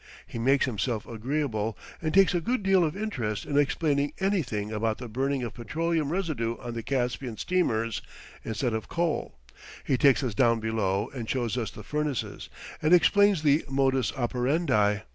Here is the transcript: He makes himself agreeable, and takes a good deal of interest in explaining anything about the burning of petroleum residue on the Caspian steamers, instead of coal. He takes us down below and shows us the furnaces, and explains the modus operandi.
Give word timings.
He 0.25 0.39
makes 0.39 0.65
himself 0.65 1.05
agreeable, 1.05 1.77
and 2.01 2.11
takes 2.11 2.33
a 2.33 2.41
good 2.41 2.63
deal 2.63 2.83
of 2.83 2.97
interest 2.97 3.45
in 3.45 3.55
explaining 3.55 4.13
anything 4.19 4.71
about 4.71 4.97
the 4.97 5.07
burning 5.07 5.43
of 5.43 5.53
petroleum 5.53 6.11
residue 6.11 6.57
on 6.57 6.73
the 6.73 6.81
Caspian 6.81 7.37
steamers, 7.37 8.01
instead 8.43 8.73
of 8.73 8.89
coal. 8.89 9.35
He 9.83 9.99
takes 9.99 10.23
us 10.23 10.33
down 10.33 10.59
below 10.59 11.11
and 11.13 11.29
shows 11.29 11.55
us 11.55 11.69
the 11.69 11.83
furnaces, 11.83 12.49
and 12.81 12.95
explains 12.95 13.43
the 13.43 13.63
modus 13.69 14.11
operandi. 14.13 15.03